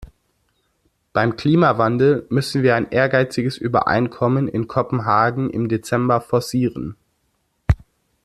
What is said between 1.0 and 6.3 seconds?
Beim Klimawandel müssen wir ein ehrgeiziges Übereinkommen in Kopenhagen im Dezember